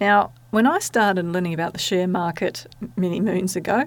Now, 0.00 0.32
when 0.50 0.66
I 0.66 0.78
started 0.78 1.26
learning 1.26 1.54
about 1.54 1.74
the 1.74 1.78
share 1.78 2.08
market 2.08 2.66
many 2.96 3.20
moons 3.20 3.54
ago, 3.54 3.84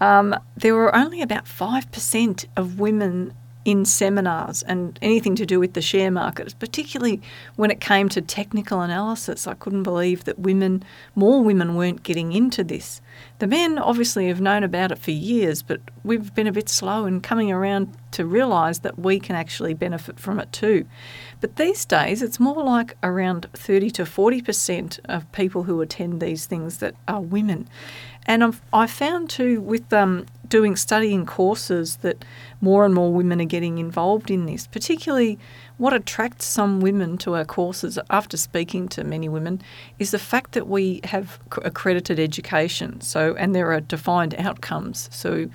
um, 0.00 0.34
there 0.56 0.74
were 0.74 0.94
only 0.94 1.22
about 1.22 1.44
5% 1.44 2.46
of 2.56 2.80
women 2.80 3.32
in 3.64 3.84
seminars 3.84 4.62
and 4.62 4.98
anything 5.02 5.34
to 5.36 5.46
do 5.46 5.60
with 5.60 5.74
the 5.74 5.82
share 5.82 6.10
market, 6.10 6.54
particularly 6.58 7.20
when 7.56 7.70
it 7.70 7.80
came 7.80 8.08
to 8.08 8.20
technical 8.20 8.80
analysis. 8.80 9.46
I 9.46 9.54
couldn't 9.54 9.84
believe 9.84 10.24
that 10.24 10.38
women, 10.38 10.82
more 11.14 11.42
women, 11.42 11.76
weren't 11.76 12.02
getting 12.02 12.32
into 12.32 12.64
this. 12.64 13.00
The 13.38 13.46
men 13.46 13.78
obviously 13.78 14.28
have 14.28 14.40
known 14.40 14.64
about 14.64 14.92
it 14.92 14.98
for 14.98 15.10
years, 15.10 15.62
but 15.62 15.80
we've 16.02 16.34
been 16.34 16.46
a 16.46 16.52
bit 16.52 16.68
slow 16.68 17.06
in 17.06 17.20
coming 17.20 17.52
around 17.52 17.96
to 18.12 18.26
realise 18.26 18.78
that 18.80 18.98
we 18.98 19.18
can 19.18 19.36
actually 19.36 19.74
benefit 19.74 20.18
from 20.18 20.38
it 20.38 20.52
too. 20.52 20.86
But 21.40 21.56
these 21.56 21.84
days, 21.84 22.22
it's 22.22 22.38
more 22.38 22.62
like 22.62 22.96
around 23.02 23.46
30 23.54 23.90
to 23.92 24.04
40% 24.04 25.00
of 25.04 25.30
people 25.32 25.64
who 25.64 25.80
attend 25.80 26.20
these 26.20 26.46
things 26.46 26.78
that 26.78 26.94
are 27.08 27.20
women. 27.20 27.68
And 28.26 28.44
I've, 28.44 28.62
I 28.72 28.86
found 28.86 29.30
too 29.30 29.60
with 29.60 29.92
um, 29.92 30.26
doing 30.52 30.76
studying 30.76 31.24
courses 31.24 31.96
that 32.02 32.26
more 32.60 32.84
and 32.84 32.94
more 32.94 33.10
women 33.10 33.40
are 33.40 33.46
getting 33.46 33.78
involved 33.78 34.30
in 34.30 34.44
this, 34.44 34.66
particularly 34.66 35.38
what 35.78 35.94
attracts 35.94 36.44
some 36.44 36.78
women 36.78 37.16
to 37.16 37.34
our 37.34 37.46
courses 37.46 37.98
after 38.10 38.36
speaking 38.36 38.86
to 38.86 39.02
many 39.02 39.30
women 39.30 39.62
is 39.98 40.10
the 40.10 40.18
fact 40.18 40.52
that 40.52 40.68
we 40.68 41.00
have 41.04 41.38
accredited 41.62 42.20
education. 42.20 43.00
So, 43.00 43.34
and 43.36 43.54
there 43.54 43.72
are 43.72 43.80
defined 43.80 44.34
outcomes. 44.34 45.08
So, 45.10 45.48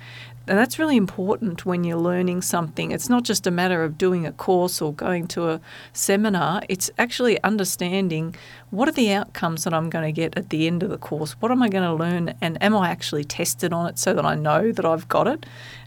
and 0.48 0.58
that's 0.58 0.78
really 0.78 0.96
important 0.96 1.66
when 1.66 1.84
you're 1.84 1.98
learning 1.98 2.40
something. 2.40 2.90
It's 2.90 3.10
not 3.10 3.22
just 3.22 3.46
a 3.46 3.50
matter 3.50 3.84
of 3.84 3.98
doing 3.98 4.26
a 4.26 4.32
course 4.32 4.80
or 4.80 4.94
going 4.94 5.26
to 5.28 5.50
a 5.50 5.60
seminar, 5.92 6.62
it's 6.70 6.90
actually 6.98 7.42
understanding 7.44 8.34
what 8.70 8.88
are 8.88 8.92
the 8.92 9.12
outcomes 9.12 9.64
that 9.64 9.74
I'm 9.74 9.90
going 9.90 10.06
to 10.06 10.12
get 10.12 10.36
at 10.38 10.48
the 10.48 10.66
end 10.66 10.82
of 10.82 10.88
the 10.88 10.98
course? 10.98 11.32
What 11.40 11.52
am 11.52 11.62
I 11.62 11.68
going 11.68 11.84
to 11.84 11.92
learn? 11.92 12.34
And 12.40 12.62
am 12.62 12.74
I 12.74 12.88
actually 12.88 13.24
tested 13.24 13.72
on 13.74 13.86
it 13.88 13.98
so 13.98 14.14
that 14.14 14.24
I 14.24 14.34
know 14.34 14.72
that 14.72 14.84
I've 14.88 15.08
got 15.08 15.26
it? 15.26 15.46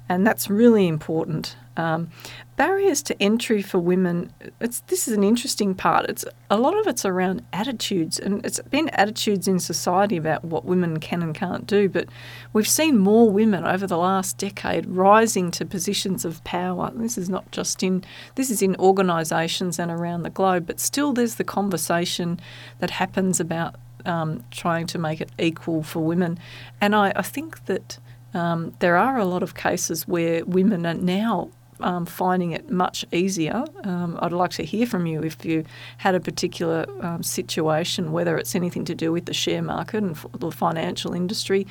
And 0.10 0.28
that's 0.28 0.50
really 0.50 0.88
important. 0.88 1.56
Um, 1.78 2.10
barriers 2.58 3.02
to 3.04 3.24
entry 3.24 3.62
for 3.62 3.80
women, 3.80 4.34
this 4.60 5.08
is 5.08 5.14
an 5.16 5.24
interesting 5.24 5.74
part. 5.74 6.10
It's 6.10 6.26
A 6.50 6.58
lot 6.58 6.78
of 6.78 6.86
it's 6.86 7.06
around 7.06 7.46
attitudes, 7.54 8.20
and 8.20 8.46
it's 8.46 8.60
been 8.60 8.90
attitudes 8.90 9.48
in 9.48 9.58
society 9.60 10.18
about 10.18 10.44
what 10.44 10.66
women 10.66 11.00
can 11.00 11.22
and 11.22 11.34
can't 11.34 11.66
do. 11.66 11.88
But 11.88 12.08
we've 12.52 12.68
seen 12.68 12.98
more 12.98 13.32
women 13.32 13.64
over 13.64 13.88
the 13.88 13.98
last 13.98 14.38
decade 14.38 14.86
rising 14.86 15.50
to 15.52 15.66
positions 15.66 16.26
of 16.26 16.44
power. 16.44 16.92
This 16.94 17.18
is 17.18 17.30
not 17.30 17.50
just 17.52 17.82
in, 17.82 18.04
this 18.36 18.50
is 18.50 18.62
in 18.62 18.76
organisations 18.76 19.80
and 19.80 19.90
around 19.90 20.24
the 20.24 20.30
globe, 20.30 20.68
but 20.68 20.80
still 20.80 21.14
there's 21.14 21.36
the 21.36 21.46
conversation 21.46 22.40
that 22.80 22.90
happens 22.90 23.40
about 23.40 23.76
um, 24.06 24.44
trying 24.52 24.88
to 24.88 25.00
make 25.00 25.22
it 25.22 25.32
equal 25.40 25.84
for 25.84 26.02
women. 26.02 26.38
And 26.82 26.96
I, 26.96 27.14
I 27.16 27.22
think 27.22 27.66
that 27.66 27.98
um, 28.34 28.74
there 28.80 28.98
are 28.98 29.18
a 29.18 29.26
lot 29.26 29.44
of 29.44 29.56
cases 29.56 30.08
where 30.08 30.46
women 30.46 30.86
are 30.86 30.94
now 30.94 31.50
um, 31.82 32.06
finding 32.06 32.52
it 32.52 32.70
much 32.70 33.06
easier. 33.12 33.64
Um, 33.84 34.18
I'd 34.22 34.32
like 34.32 34.52
to 34.52 34.64
hear 34.64 34.86
from 34.86 35.06
you 35.06 35.22
if 35.22 35.44
you 35.44 35.66
had 35.98 36.16
a 36.16 36.20
particular 36.20 36.86
um, 37.02 37.24
situation, 37.24 38.12
whether 38.12 38.38
it's 38.38 38.56
anything 38.56 38.86
to 38.86 38.96
do 38.96 39.12
with 39.12 39.26
the 39.26 39.34
share 39.34 39.62
market 39.62 40.04
and 40.04 40.16
the 40.38 40.52
financial 40.52 41.14
industry, 41.14 41.68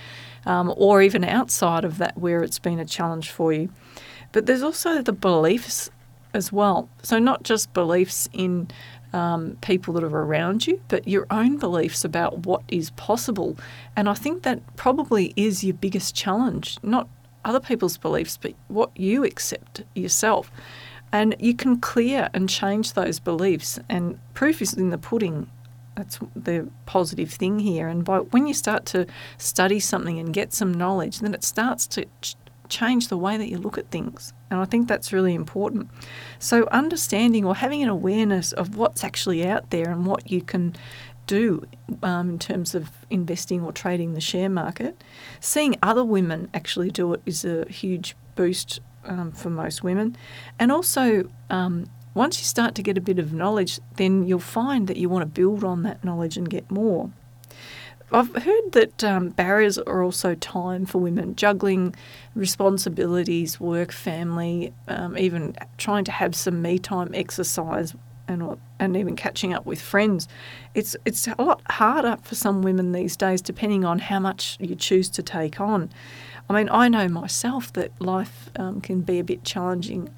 um, 0.46 0.72
or 0.76 1.02
even 1.02 1.24
outside 1.24 1.84
of 1.84 1.98
that 1.98 2.18
where 2.18 2.42
it's 2.42 2.58
been 2.58 2.78
a 2.78 2.84
challenge 2.84 3.30
for 3.30 3.52
you. 3.52 3.70
But 4.32 4.46
there's 4.46 4.62
also 4.62 5.02
the 5.02 5.12
beliefs 5.12 5.90
as 6.32 6.52
well. 6.52 6.88
So, 7.02 7.18
not 7.18 7.42
just 7.42 7.72
beliefs 7.72 8.28
in 8.32 8.68
um, 9.12 9.56
people 9.60 9.94
that 9.94 10.04
are 10.04 10.08
around 10.08 10.66
you, 10.66 10.80
but 10.88 11.06
your 11.06 11.26
own 11.30 11.58
beliefs 11.58 12.04
about 12.04 12.46
what 12.46 12.62
is 12.68 12.90
possible. 12.90 13.56
And 13.96 14.08
I 14.08 14.14
think 14.14 14.42
that 14.42 14.76
probably 14.76 15.32
is 15.36 15.64
your 15.64 15.74
biggest 15.74 16.14
challenge, 16.14 16.78
not 16.82 17.08
other 17.44 17.60
people's 17.60 17.96
beliefs, 17.96 18.38
but 18.40 18.54
what 18.68 18.90
you 18.96 19.24
accept 19.24 19.82
yourself. 19.94 20.50
And 21.12 21.34
you 21.38 21.54
can 21.54 21.80
clear 21.80 22.30
and 22.32 22.48
change 22.48 22.92
those 22.92 23.18
beliefs, 23.18 23.78
and 23.88 24.18
proof 24.34 24.62
is 24.62 24.74
in 24.74 24.90
the 24.90 24.98
pudding. 24.98 25.50
That's 25.96 26.20
the 26.36 26.68
positive 26.86 27.30
thing 27.30 27.58
here. 27.58 27.88
And 27.88 28.04
by 28.04 28.18
when 28.18 28.46
you 28.46 28.54
start 28.54 28.86
to 28.86 29.06
study 29.36 29.80
something 29.80 30.18
and 30.18 30.32
get 30.32 30.54
some 30.54 30.72
knowledge, 30.72 31.18
then 31.18 31.34
it 31.34 31.42
starts 31.42 31.86
to 31.88 32.06
change 32.70 33.08
the 33.08 33.18
way 33.18 33.36
that 33.36 33.48
you 33.48 33.58
look 33.58 33.76
at 33.76 33.90
things. 33.90 34.32
And 34.50 34.60
I 34.60 34.64
think 34.64 34.88
that's 34.88 35.12
really 35.12 35.34
important. 35.34 35.90
So, 36.38 36.66
understanding 36.68 37.44
or 37.44 37.54
having 37.54 37.82
an 37.82 37.88
awareness 37.88 38.52
of 38.52 38.76
what's 38.76 39.04
actually 39.04 39.46
out 39.46 39.70
there 39.70 39.90
and 39.90 40.06
what 40.06 40.30
you 40.30 40.40
can 40.40 40.74
do 41.26 41.64
um, 42.02 42.30
in 42.30 42.38
terms 42.38 42.74
of 42.74 42.90
investing 43.10 43.62
or 43.62 43.72
trading 43.72 44.14
the 44.14 44.20
share 44.20 44.48
market, 44.48 45.02
seeing 45.38 45.76
other 45.82 46.04
women 46.04 46.48
actually 46.54 46.90
do 46.90 47.12
it 47.12 47.20
is 47.26 47.44
a 47.44 47.66
huge 47.68 48.16
boost 48.34 48.80
um, 49.04 49.30
for 49.32 49.50
most 49.50 49.84
women. 49.84 50.16
And 50.58 50.72
also, 50.72 51.30
um, 51.48 51.86
once 52.14 52.40
you 52.40 52.44
start 52.44 52.74
to 52.74 52.82
get 52.82 52.98
a 52.98 53.00
bit 53.00 53.18
of 53.18 53.32
knowledge, 53.32 53.80
then 53.96 54.26
you'll 54.26 54.40
find 54.40 54.88
that 54.88 54.96
you 54.96 55.08
want 55.08 55.22
to 55.22 55.26
build 55.26 55.62
on 55.62 55.82
that 55.84 56.02
knowledge 56.02 56.36
and 56.36 56.48
get 56.50 56.70
more. 56.70 57.10
I've 58.12 58.34
heard 58.34 58.72
that 58.72 59.04
um, 59.04 59.28
barriers 59.28 59.78
are 59.78 60.02
also 60.02 60.34
time 60.34 60.84
for 60.84 60.98
women, 60.98 61.36
juggling 61.36 61.94
responsibilities, 62.34 63.60
work, 63.60 63.92
family, 63.92 64.72
um, 64.88 65.16
even 65.16 65.56
trying 65.78 66.04
to 66.04 66.12
have 66.12 66.34
some 66.34 66.60
me 66.60 66.78
time, 66.78 67.12
exercise, 67.14 67.94
and 68.26 68.58
and 68.78 68.96
even 68.96 69.16
catching 69.16 69.52
up 69.52 69.66
with 69.66 69.80
friends. 69.80 70.28
It's 70.74 70.96
it's 71.04 71.28
a 71.28 71.42
lot 71.42 71.62
harder 71.70 72.16
for 72.22 72.34
some 72.34 72.62
women 72.62 72.92
these 72.92 73.16
days, 73.16 73.40
depending 73.40 73.84
on 73.84 73.98
how 74.00 74.18
much 74.18 74.56
you 74.60 74.74
choose 74.74 75.08
to 75.10 75.22
take 75.22 75.60
on. 75.60 75.90
I 76.48 76.54
mean, 76.54 76.68
I 76.68 76.88
know 76.88 77.08
myself 77.08 77.72
that 77.74 77.92
life 78.00 78.50
um, 78.56 78.80
can 78.80 79.02
be 79.02 79.20
a 79.20 79.24
bit 79.24 79.44
challenging 79.44 80.10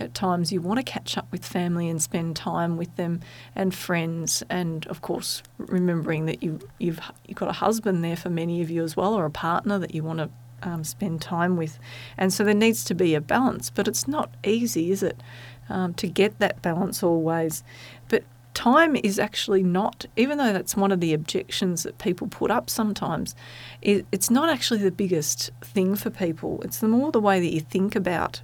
at 0.00 0.14
times 0.14 0.52
you 0.52 0.60
want 0.60 0.78
to 0.78 0.82
catch 0.82 1.16
up 1.16 1.30
with 1.30 1.44
family 1.44 1.88
and 1.88 2.02
spend 2.02 2.36
time 2.36 2.76
with 2.76 2.94
them 2.96 3.20
and 3.54 3.74
friends 3.74 4.42
and 4.50 4.86
of 4.88 5.02
course 5.02 5.42
remembering 5.58 6.26
that 6.26 6.42
you 6.42 6.58
you've 6.78 7.00
you've 7.26 7.38
got 7.38 7.48
a 7.48 7.52
husband 7.52 8.02
there 8.02 8.16
for 8.16 8.30
many 8.30 8.60
of 8.60 8.70
you 8.70 8.82
as 8.82 8.96
well 8.96 9.14
or 9.14 9.24
a 9.24 9.30
partner 9.30 9.78
that 9.78 9.94
you 9.94 10.02
want 10.02 10.18
to 10.18 10.28
um, 10.62 10.82
spend 10.82 11.20
time 11.20 11.56
with. 11.58 11.78
And 12.16 12.32
so 12.32 12.42
there 12.42 12.54
needs 12.54 12.84
to 12.84 12.94
be 12.94 13.14
a 13.14 13.20
balance 13.20 13.70
but 13.70 13.86
it's 13.86 14.08
not 14.08 14.30
easy 14.44 14.90
is 14.90 15.02
it 15.02 15.22
um, 15.68 15.94
to 15.94 16.08
get 16.08 16.38
that 16.40 16.60
balance 16.62 17.02
always? 17.02 17.62
But 18.08 18.24
time 18.54 18.96
is 18.96 19.18
actually 19.18 19.62
not 19.62 20.06
even 20.16 20.38
though 20.38 20.52
that's 20.52 20.76
one 20.76 20.92
of 20.92 21.00
the 21.00 21.12
objections 21.12 21.82
that 21.82 21.98
people 21.98 22.28
put 22.28 22.52
up 22.52 22.70
sometimes 22.70 23.34
it, 23.82 24.06
it's 24.12 24.30
not 24.30 24.48
actually 24.48 24.80
the 24.80 24.92
biggest 24.92 25.50
thing 25.60 25.94
for 25.94 26.10
people. 26.10 26.60
It's 26.62 26.78
the 26.78 26.88
more 26.88 27.12
the 27.12 27.20
way 27.20 27.40
that 27.40 27.52
you 27.52 27.60
think 27.60 27.94
about 27.96 28.40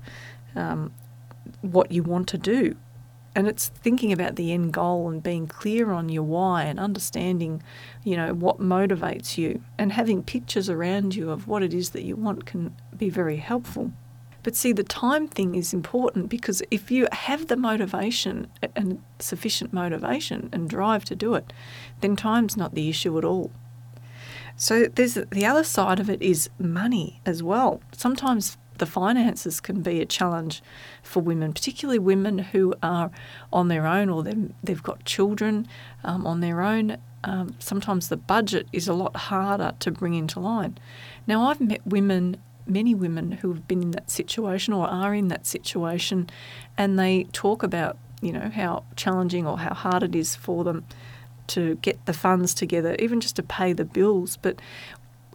um, 0.56 0.92
what 1.62 1.92
you 1.92 2.02
want 2.02 2.28
to 2.28 2.38
do. 2.38 2.76
And 3.34 3.46
it's 3.46 3.68
thinking 3.68 4.12
about 4.12 4.34
the 4.34 4.52
end 4.52 4.72
goal 4.72 5.08
and 5.08 5.22
being 5.22 5.46
clear 5.46 5.92
on 5.92 6.08
your 6.08 6.24
why 6.24 6.64
and 6.64 6.80
understanding, 6.80 7.62
you 8.02 8.16
know, 8.16 8.34
what 8.34 8.58
motivates 8.58 9.38
you 9.38 9.62
and 9.78 9.92
having 9.92 10.24
pictures 10.24 10.68
around 10.68 11.14
you 11.14 11.30
of 11.30 11.46
what 11.46 11.62
it 11.62 11.72
is 11.72 11.90
that 11.90 12.02
you 12.02 12.16
want 12.16 12.44
can 12.44 12.74
be 12.96 13.08
very 13.08 13.36
helpful. 13.36 13.92
But 14.42 14.56
see, 14.56 14.72
the 14.72 14.82
time 14.82 15.28
thing 15.28 15.54
is 15.54 15.72
important 15.72 16.28
because 16.28 16.62
if 16.70 16.90
you 16.90 17.06
have 17.12 17.46
the 17.46 17.56
motivation 17.56 18.48
and 18.74 19.02
sufficient 19.18 19.72
motivation 19.72 20.48
and 20.52 20.68
drive 20.68 21.04
to 21.06 21.14
do 21.14 21.34
it, 21.34 21.52
then 22.00 22.16
time's 22.16 22.56
not 22.56 22.74
the 22.74 22.88
issue 22.88 23.16
at 23.18 23.24
all. 23.24 23.52
So 24.56 24.86
there's 24.86 25.14
the 25.14 25.46
other 25.46 25.64
side 25.64 26.00
of 26.00 26.10
it 26.10 26.20
is 26.20 26.50
money 26.58 27.20
as 27.24 27.42
well. 27.42 27.80
Sometimes 27.92 28.56
the 28.80 28.86
finances 28.86 29.60
can 29.60 29.82
be 29.82 30.00
a 30.00 30.06
challenge 30.06 30.62
for 31.02 31.20
women, 31.22 31.52
particularly 31.52 31.98
women 31.98 32.38
who 32.38 32.74
are 32.82 33.10
on 33.52 33.68
their 33.68 33.86
own 33.86 34.08
or 34.08 34.24
they've 34.24 34.82
got 34.82 35.04
children 35.04 35.68
um, 36.02 36.26
on 36.26 36.40
their 36.40 36.62
own. 36.62 36.96
Um, 37.22 37.54
sometimes 37.58 38.08
the 38.08 38.16
budget 38.16 38.66
is 38.72 38.88
a 38.88 38.94
lot 38.94 39.14
harder 39.14 39.74
to 39.80 39.90
bring 39.90 40.14
into 40.14 40.40
line. 40.40 40.78
Now, 41.26 41.48
I've 41.48 41.60
met 41.60 41.86
women, 41.86 42.38
many 42.66 42.94
women 42.94 43.32
who 43.32 43.52
have 43.52 43.68
been 43.68 43.82
in 43.82 43.90
that 43.90 44.10
situation 44.10 44.72
or 44.72 44.86
are 44.88 45.14
in 45.14 45.28
that 45.28 45.46
situation, 45.46 46.30
and 46.78 46.98
they 46.98 47.24
talk 47.24 47.62
about, 47.62 47.98
you 48.22 48.32
know, 48.32 48.50
how 48.52 48.84
challenging 48.96 49.46
or 49.46 49.58
how 49.58 49.74
hard 49.74 50.02
it 50.02 50.14
is 50.14 50.34
for 50.34 50.64
them 50.64 50.86
to 51.48 51.74
get 51.76 52.06
the 52.06 52.14
funds 52.14 52.54
together, 52.54 52.96
even 52.98 53.20
just 53.20 53.36
to 53.36 53.42
pay 53.42 53.74
the 53.74 53.84
bills. 53.84 54.38
But 54.40 54.62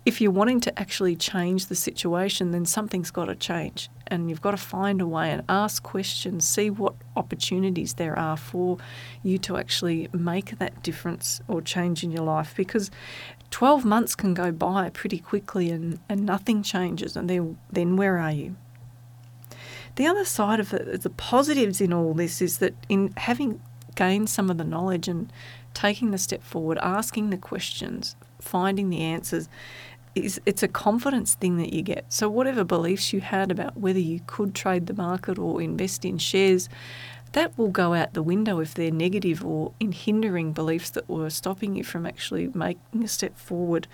if 0.06 0.22
you're 0.22 0.32
wanting 0.32 0.60
to 0.62 0.80
actually 0.80 1.16
change 1.16 1.66
the 1.66 1.76
situation, 1.76 2.52
then 2.52 2.66
something's 2.66 3.10
got 3.10 3.26
to 3.26 3.36
change. 3.36 3.90
And 4.08 4.30
you've 4.30 4.42
got 4.42 4.52
to 4.52 4.58
find 4.58 5.02
a 5.02 5.08
way 5.08 5.32
and 5.32 5.42
ask 5.50 5.82
questions, 5.82 6.48
see 6.48 6.70
what 6.70 6.94
opportunities 7.16 7.96
there 7.96 8.18
are 8.18 8.38
for 8.38 8.78
you 9.24 9.40
to 9.40 9.58
actually 9.58 10.08
make 10.14 10.60
that 10.60 10.84
difference 10.84 11.42
or 11.48 11.60
change 11.60 12.04
in 12.04 12.12
your 12.12 12.24
life. 12.24 12.54
Because 12.56 12.92
12 13.50 13.84
months 13.84 14.16
can 14.16 14.36
go 14.36 14.52
by 14.52 14.92
pretty 14.92 15.18
quickly 15.18 15.72
and, 15.72 16.00
and 16.08 16.24
nothing 16.24 16.62
changes. 16.62 17.18
And 17.18 17.28
then, 17.28 17.58
then 17.72 17.98
where 17.98 18.20
are 18.20 18.32
you? 18.32 18.56
The 19.96 20.06
other 20.06 20.26
side 20.26 20.60
of 20.60 20.72
it, 20.72 21.02
the 21.02 21.10
positives 21.10 21.82
in 21.82 21.92
all 21.92 22.14
this 22.14 22.44
is 22.44 22.60
that 22.60 22.76
in 22.90 23.12
having 23.18 23.60
gained 23.96 24.30
some 24.30 24.52
of 24.52 24.58
the 24.58 24.64
knowledge 24.64 25.08
and 25.08 25.32
taking 25.74 26.12
the 26.12 26.18
step 26.18 26.44
forward, 26.44 26.78
asking 26.82 27.30
the 27.30 27.38
questions, 27.38 28.16
finding 28.40 28.90
the 28.90 29.02
answers, 29.02 29.50
is 30.16 30.40
it's 30.46 30.64
a 30.64 30.68
confidence 30.68 31.36
thing 31.36 31.58
that 31.58 31.74
you 31.74 31.82
get. 31.82 32.12
So 32.12 32.30
whatever 32.30 32.64
beliefs 32.64 33.14
you 33.14 33.22
had 33.22 33.52
about 33.52 33.78
whether 33.78 34.00
you 34.00 34.22
could 34.26 34.56
trade 34.56 34.88
the 34.88 34.94
market 34.94 35.38
or 35.38 35.62
invest 35.62 36.06
in 36.06 36.18
shares, 36.18 36.70
that 37.34 37.58
will 37.58 37.70
go 37.70 37.94
out 37.94 38.14
the 38.14 38.24
window 38.24 38.60
if 38.60 38.74
they're 38.74 38.92
negative 38.92 39.46
or 39.46 39.74
in 39.80 39.92
hindering 39.92 40.54
beliefs 40.54 40.90
that 40.92 41.10
were 41.10 41.30
stopping 41.30 41.76
you 41.76 41.84
from 41.84 42.06
actually 42.06 42.50
making 42.54 43.04
a 43.04 43.08
step 43.08 43.38
forward. 43.38 43.88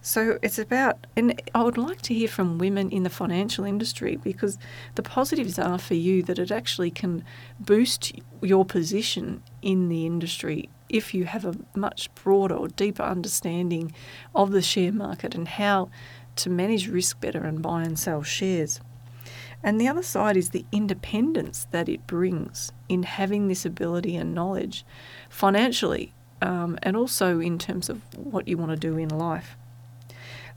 So 0.00 0.38
it's 0.42 0.58
about, 0.58 1.06
and 1.16 1.40
I 1.54 1.62
would 1.62 1.78
like 1.78 2.02
to 2.02 2.14
hear 2.14 2.28
from 2.28 2.58
women 2.58 2.90
in 2.90 3.02
the 3.02 3.10
financial 3.10 3.64
industry 3.64 4.16
because 4.16 4.58
the 4.94 5.02
positives 5.02 5.58
are 5.58 5.78
for 5.78 5.94
you 5.94 6.22
that 6.24 6.38
it 6.38 6.50
actually 6.50 6.90
can 6.90 7.24
boost 7.58 8.12
your 8.40 8.64
position 8.64 9.42
in 9.62 9.88
the 9.88 10.06
industry 10.06 10.68
if 10.88 11.12
you 11.12 11.24
have 11.24 11.44
a 11.44 11.54
much 11.74 12.12
broader 12.14 12.54
or 12.54 12.68
deeper 12.68 13.02
understanding 13.02 13.92
of 14.34 14.52
the 14.52 14.62
share 14.62 14.92
market 14.92 15.34
and 15.34 15.48
how 15.48 15.90
to 16.36 16.48
manage 16.48 16.88
risk 16.88 17.20
better 17.20 17.44
and 17.44 17.62
buy 17.62 17.82
and 17.82 17.98
sell 17.98 18.22
shares. 18.22 18.80
And 19.62 19.80
the 19.80 19.88
other 19.88 20.04
side 20.04 20.36
is 20.36 20.50
the 20.50 20.64
independence 20.70 21.66
that 21.72 21.88
it 21.88 22.06
brings 22.06 22.72
in 22.88 23.02
having 23.02 23.48
this 23.48 23.66
ability 23.66 24.14
and 24.16 24.34
knowledge 24.34 24.84
financially 25.28 26.14
um, 26.40 26.78
and 26.82 26.96
also 26.96 27.40
in 27.40 27.58
terms 27.58 27.88
of 27.88 28.00
what 28.16 28.46
you 28.46 28.56
want 28.56 28.70
to 28.70 28.76
do 28.76 28.96
in 28.96 29.08
life. 29.08 29.56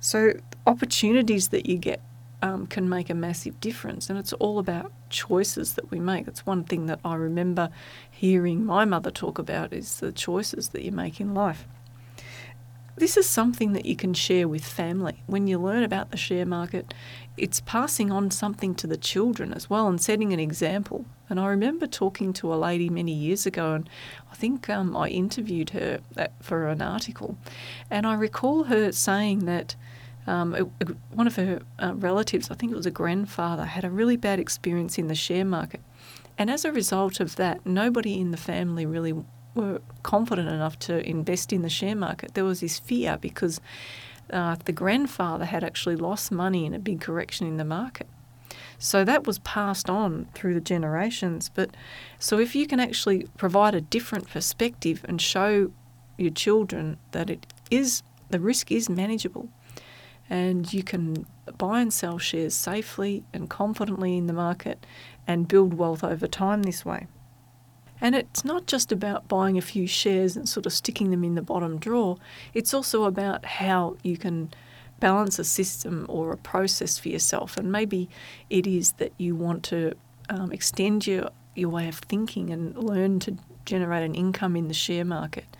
So, 0.01 0.33
opportunities 0.65 1.49
that 1.49 1.67
you 1.67 1.77
get 1.77 2.01
um, 2.41 2.65
can 2.65 2.89
make 2.89 3.09
a 3.11 3.13
massive 3.13 3.59
difference. 3.61 4.09
And 4.09 4.17
it's 4.17 4.33
all 4.33 4.57
about 4.57 4.91
choices 5.09 5.75
that 5.75 5.91
we 5.91 5.99
make. 5.99 6.27
It's 6.27 6.43
one 6.43 6.63
thing 6.63 6.87
that 6.87 6.99
I 7.05 7.13
remember 7.13 7.69
hearing 8.09 8.65
my 8.65 8.83
mother 8.83 9.11
talk 9.11 9.37
about 9.37 9.71
is 9.73 9.99
the 9.99 10.11
choices 10.11 10.69
that 10.69 10.81
you 10.81 10.91
make 10.91 11.21
in 11.21 11.35
life. 11.35 11.65
This 12.97 13.15
is 13.15 13.27
something 13.27 13.73
that 13.73 13.85
you 13.85 13.95
can 13.95 14.13
share 14.13 14.47
with 14.47 14.65
family. 14.65 15.21
When 15.25 15.47
you 15.47 15.59
learn 15.59 15.83
about 15.83 16.11
the 16.11 16.17
share 16.17 16.45
market, 16.45 16.93
it's 17.37 17.61
passing 17.61 18.11
on 18.11 18.31
something 18.31 18.75
to 18.75 18.87
the 18.87 18.97
children 18.97 19.53
as 19.53 19.69
well 19.69 19.87
and 19.87 20.01
setting 20.01 20.33
an 20.33 20.39
example. 20.39 21.05
And 21.29 21.39
I 21.39 21.47
remember 21.47 21.87
talking 21.87 22.33
to 22.33 22.53
a 22.53 22.55
lady 22.55 22.89
many 22.89 23.13
years 23.13 23.45
ago, 23.45 23.73
and 23.73 23.89
I 24.31 24.35
think 24.35 24.69
um, 24.69 24.97
I 24.97 25.07
interviewed 25.07 25.69
her 25.69 26.01
for 26.41 26.67
an 26.67 26.81
article. 26.81 27.37
And 27.89 28.05
I 28.05 28.15
recall 28.15 28.65
her 28.65 28.91
saying 28.91 29.45
that 29.45 29.75
um, 30.27 30.55
it, 30.55 30.67
it, 30.79 30.87
one 31.13 31.27
of 31.27 31.35
her 31.35 31.61
uh, 31.79 31.93
relatives, 31.95 32.51
I 32.51 32.55
think 32.55 32.71
it 32.71 32.75
was 32.75 32.85
a 32.85 32.91
grandfather, 32.91 33.65
had 33.65 33.83
a 33.83 33.89
really 33.89 34.17
bad 34.17 34.39
experience 34.39 34.97
in 34.97 35.07
the 35.07 35.15
share 35.15 35.45
market. 35.45 35.81
And 36.37 36.49
as 36.49 36.65
a 36.65 36.71
result 36.71 37.19
of 37.19 37.35
that, 37.35 37.65
nobody 37.65 38.19
in 38.19 38.31
the 38.31 38.37
family 38.37 38.85
really 38.85 39.13
were 39.53 39.81
confident 40.03 40.47
enough 40.47 40.79
to 40.79 41.07
invest 41.07 41.51
in 41.51 41.61
the 41.61 41.69
share 41.69 41.95
market. 41.95 42.33
There 42.33 42.45
was 42.45 42.61
this 42.61 42.79
fear 42.79 43.17
because 43.19 43.59
uh, 44.31 44.55
the 44.65 44.71
grandfather 44.71 45.45
had 45.45 45.63
actually 45.63 45.97
lost 45.97 46.31
money 46.31 46.65
in 46.65 46.73
a 46.73 46.79
big 46.79 47.01
correction 47.01 47.47
in 47.47 47.57
the 47.57 47.65
market. 47.65 48.07
So 48.79 49.03
that 49.03 49.27
was 49.27 49.39
passed 49.39 49.89
on 49.89 50.27
through 50.33 50.53
the 50.53 50.61
generations. 50.61 51.49
But 51.53 51.75
so 52.17 52.39
if 52.39 52.55
you 52.55 52.65
can 52.65 52.79
actually 52.79 53.27
provide 53.37 53.75
a 53.75 53.81
different 53.81 54.29
perspective 54.29 55.05
and 55.07 55.21
show 55.21 55.71
your 56.17 56.31
children 56.31 56.97
that 57.11 57.29
it 57.29 57.45
is 57.69 58.03
the 58.29 58.39
risk 58.39 58.71
is 58.71 58.89
manageable 58.89 59.49
and 60.31 60.73
you 60.73 60.81
can 60.81 61.25
buy 61.57 61.81
and 61.81 61.93
sell 61.93 62.17
shares 62.17 62.55
safely 62.55 63.25
and 63.33 63.49
confidently 63.49 64.15
in 64.15 64.27
the 64.27 64.33
market 64.33 64.85
and 65.27 65.49
build 65.49 65.73
wealth 65.73 66.05
over 66.05 66.25
time 66.25 66.63
this 66.63 66.85
way. 66.85 67.05
And 67.99 68.15
it's 68.15 68.45
not 68.45 68.65
just 68.65 68.93
about 68.93 69.27
buying 69.27 69.57
a 69.57 69.61
few 69.61 69.87
shares 69.87 70.37
and 70.37 70.47
sort 70.47 70.65
of 70.65 70.71
sticking 70.71 71.11
them 71.11 71.25
in 71.25 71.35
the 71.35 71.41
bottom 71.41 71.77
drawer, 71.77 72.17
it's 72.53 72.73
also 72.73 73.03
about 73.03 73.45
how 73.45 73.97
you 74.03 74.15
can 74.15 74.53
balance 75.01 75.37
a 75.37 75.43
system 75.43 76.05
or 76.07 76.31
a 76.31 76.37
process 76.37 76.97
for 76.97 77.09
yourself. 77.09 77.57
And 77.57 77.69
maybe 77.69 78.09
it 78.49 78.65
is 78.65 78.93
that 78.93 79.11
you 79.17 79.35
want 79.35 79.63
to 79.65 79.95
um, 80.29 80.53
extend 80.53 81.05
your, 81.07 81.29
your 81.55 81.69
way 81.69 81.89
of 81.89 81.97
thinking 81.97 82.51
and 82.51 82.77
learn 82.77 83.19
to 83.19 83.37
generate 83.65 84.03
an 84.03 84.15
income 84.15 84.55
in 84.55 84.69
the 84.69 84.73
share 84.73 85.03
market. 85.03 85.57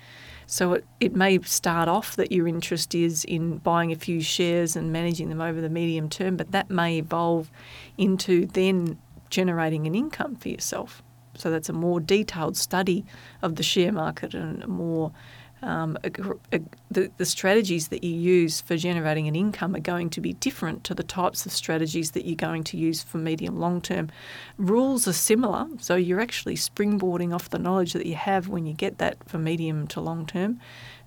So 0.52 0.74
it, 0.74 0.86
it 1.00 1.16
may 1.16 1.40
start 1.44 1.88
off 1.88 2.18
that 2.18 2.34
your 2.34 2.46
interest 2.46 2.94
is 2.94 3.24
in 3.24 3.60
buying 3.60 3.94
a 3.94 3.96
few 3.96 4.20
shares 4.20 4.76
and 4.76 4.92
managing 4.92 5.30
them 5.30 5.40
over 5.40 5.62
the 5.62 5.70
medium 5.70 6.10
term, 6.10 6.36
but 6.36 6.52
that 6.52 6.70
may 6.70 6.98
evolve 6.98 7.50
into 7.98 8.48
then 8.48 9.00
generating 9.30 9.88
an 9.88 9.96
income 9.96 10.36
for 10.36 10.50
yourself. 10.50 11.02
So 11.36 11.52
that's 11.52 11.70
a 11.70 11.74
more 11.74 12.02
detailed 12.02 12.58
study 12.58 13.06
of 13.42 13.56
the 13.56 13.64
share 13.64 13.94
market 13.94 14.34
and 14.34 14.62
a 14.62 14.68
more 14.68 15.14
um, 15.62 15.98
a, 16.04 16.12
a, 16.52 16.62
the, 16.90 17.12
the 17.18 17.26
strategies 17.26 17.90
that 17.90 18.04
you 18.04 18.14
use 18.14 18.62
for 18.62 18.78
generating 18.78 19.28
an 19.28 19.36
income 19.36 19.76
are 19.76 19.80
going 19.80 20.10
to 20.12 20.22
be 20.22 20.34
different 20.34 20.84
to 20.86 20.94
the 20.94 21.04
types 21.04 21.46
of 21.46 21.52
strategies 21.52 22.12
that 22.12 22.26
you're 22.26 22.36
going 22.36 22.64
to 22.66 22.78
use 22.78 23.04
for 23.04 23.18
medium 23.18 23.60
long 23.60 23.82
term. 23.82 24.10
Rules 24.58 25.08
are 25.08 25.14
similar, 25.14 25.68
so 25.80 25.96
you're 25.96 26.22
actually 26.22 26.56
springboarding 26.56 27.34
off 27.34 27.50
the 27.50 27.60
knowledge 27.60 27.94
that 27.94 28.06
you 28.06 28.16
have 28.16 28.48
when 28.48 28.66
you 28.66 28.74
get 28.74 28.98
that 28.98 29.18
for 29.28 29.38
medium 29.38 29.88
to 29.88 30.02
long 30.02 30.26
term 30.26 30.60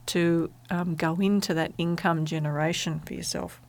to 0.06 0.50
um, 0.70 0.94
go 0.94 1.14
into 1.16 1.54
that 1.54 1.72
income 1.78 2.24
generation 2.24 3.00
for 3.00 3.14
yourself. 3.14 3.60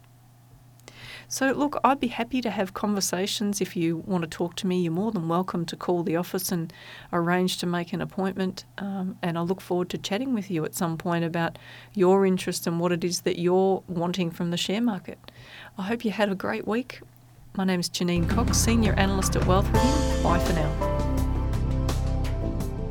So, 1.28 1.52
look, 1.52 1.80
I'd 1.84 2.00
be 2.00 2.08
happy 2.08 2.42
to 2.42 2.50
have 2.50 2.74
conversations. 2.74 3.62
If 3.62 3.76
you 3.76 3.98
want 3.98 4.24
to 4.24 4.30
talk 4.30 4.56
to 4.58 4.68
me, 4.68 4.82
you're 4.82 4.92
more 4.92 5.12
than 5.12 5.28
welcome 5.28 5.66
to 5.66 5.76
call 5.76 6.04
the 6.04 6.16
office 6.16 6.52
and 6.52 6.72
arrange 7.12 7.58
to 7.58 7.66
make 7.66 7.94
an 7.94 8.02
appointment. 8.02 8.66
Um, 8.78 9.18
and 9.22 9.38
I 9.38 9.42
look 9.42 9.62
forward 9.62 9.90
to 9.90 9.98
chatting 9.98 10.34
with 10.34 10.52
you 10.52 10.64
at 10.66 10.76
some 10.76 10.98
point 10.98 11.26
about 11.26 11.58
your 11.94 12.26
interest 12.26 12.68
and 12.68 12.80
what 12.80 12.92
it 12.92 13.04
is 13.04 13.22
that 13.22 13.40
you're 13.40 13.84
wanting 13.88 14.32
from 14.32 14.52
the 14.52 14.58
share 14.58 14.82
market. 14.82 15.20
I 15.78 15.84
hope 15.84 16.06
you 16.06 16.12
had 16.12 16.30
a 16.30 16.36
great 16.36 16.68
week. 16.68 17.02
My 17.56 17.64
name 17.64 17.80
is 17.80 17.90
Janine 17.90 18.30
Cox, 18.30 18.58
Senior 18.58 18.94
Analyst 18.94 19.36
at 19.36 19.46
Wealth 19.46 19.72
Within. 19.72 20.24
Bye 20.24 20.40
for 20.40 20.54
now. 20.54 20.96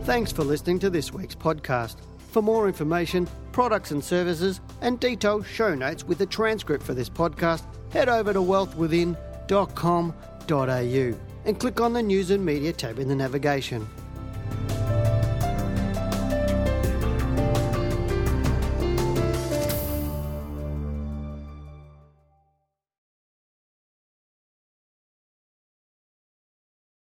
Thanks 0.05 0.33
for 0.33 0.43
listening 0.43 0.79
to 0.81 0.91
this 0.91 1.13
week's 1.13 1.35
podcast. 1.35 1.97
For 2.31 2.43
more 2.43 2.67
information, 2.67 3.29
products 3.53 3.91
and 3.91 4.03
services, 4.03 4.61
and 4.81 4.99
detailed 4.99 5.47
show 5.47 5.75
notes 5.75 6.05
with 6.05 6.21
a 6.21 6.27
transcript 6.27 6.83
for 6.83 6.93
this 6.93 7.09
podcast, 7.09 7.65
head 7.95 8.09
over 8.09 8.33
to 8.33 8.41
wealthwithin.com.au 8.41 11.15
and 11.47 11.61
click 11.61 11.81
on 11.81 11.93
the 11.93 12.03
News 12.03 12.31
and 12.31 12.45
Media 12.45 12.73
tab 12.73 12.99
in 12.99 13.07
the 13.07 13.15
navigation. 13.15 13.87